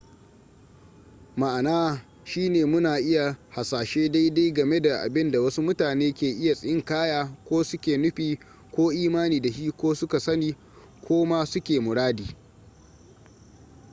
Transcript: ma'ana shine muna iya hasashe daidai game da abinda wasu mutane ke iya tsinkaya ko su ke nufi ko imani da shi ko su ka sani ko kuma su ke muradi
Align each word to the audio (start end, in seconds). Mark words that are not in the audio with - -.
ma'ana 1.37 2.05
shine 2.23 2.65
muna 2.65 2.99
iya 2.99 3.37
hasashe 3.49 4.09
daidai 4.11 4.51
game 4.53 4.79
da 4.81 4.97
abinda 5.01 5.39
wasu 5.41 5.61
mutane 5.61 6.13
ke 6.13 6.27
iya 6.29 6.55
tsinkaya 6.55 7.37
ko 7.45 7.63
su 7.63 7.77
ke 7.77 7.97
nufi 7.97 8.39
ko 8.71 8.91
imani 8.91 9.39
da 9.41 9.51
shi 9.51 9.71
ko 9.71 9.93
su 9.95 10.07
ka 10.07 10.19
sani 10.19 10.53
ko 10.53 10.57
kuma 11.07 11.45
su 11.45 11.59
ke 11.61 11.79
muradi 11.79 12.35